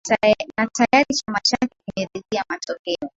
[0.57, 3.07] na tayari chama chake kimeridhia matokeo